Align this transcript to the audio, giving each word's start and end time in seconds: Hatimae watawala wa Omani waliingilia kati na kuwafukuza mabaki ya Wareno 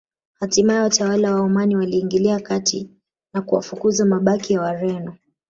Hatimae 0.39 0.79
watawala 0.79 1.35
wa 1.35 1.41
Omani 1.41 1.75
waliingilia 1.75 2.39
kati 2.39 2.89
na 3.33 3.41
kuwafukuza 3.41 4.05
mabaki 4.05 4.53
ya 4.53 4.61
Wareno 4.61 5.17